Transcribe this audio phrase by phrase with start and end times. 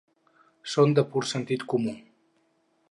[0.75, 1.95] Són de pur sentit comú.